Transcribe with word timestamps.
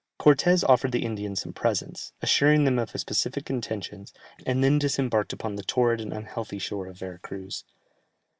Cortès 0.19 0.63
offered 0.67 0.93
the 0.93 1.05
Indians 1.05 1.41
some 1.41 1.53
presents, 1.53 2.11
assuring 2.23 2.63
them 2.63 2.79
of 2.79 2.89
his 2.89 3.03
pacific 3.03 3.51
intentions, 3.51 4.11
and 4.47 4.63
then 4.63 4.79
disembarked 4.79 5.31
upon 5.31 5.57
the 5.57 5.63
torrid 5.63 6.01
and 6.01 6.11
unhealthy 6.11 6.57
shore 6.57 6.87
of 6.87 6.97
Vera 6.97 7.19
Cruz. 7.19 7.63